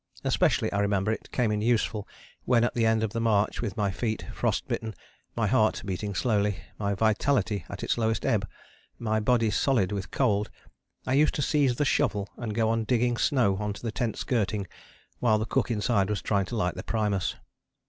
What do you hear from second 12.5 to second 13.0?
go on